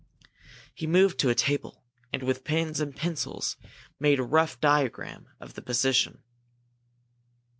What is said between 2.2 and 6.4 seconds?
with pens and pencils made a rough diagram of the position.